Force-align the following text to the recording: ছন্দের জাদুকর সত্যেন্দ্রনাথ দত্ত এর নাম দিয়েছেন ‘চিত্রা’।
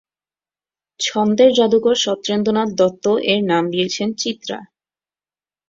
ছন্দের 0.99 1.49
জাদুকর 1.53 1.95
সত্যেন্দ্রনাথ 1.97 2.69
দত্ত 2.79 3.05
এর 3.31 3.41
নাম 3.43 3.63
দিয়েছেন 3.73 4.09
‘চিত্রা’। 4.17 4.59